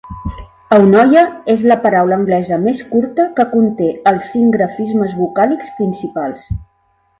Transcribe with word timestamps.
"Eunoia" 0.77 1.21
és 1.53 1.65
la 1.71 1.77
paraula 1.83 2.17
anglesa 2.21 2.59
més 2.63 2.81
curta 2.95 3.27
que 3.37 3.47
conté 3.53 3.91
els 4.15 4.33
cinc 4.33 4.59
grafismes 4.59 5.17
vocàlics 5.23 5.73
principals. 5.79 6.53